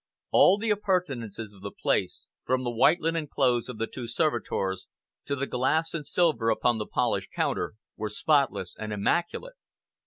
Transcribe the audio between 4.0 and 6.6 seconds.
servitors to the glass and silver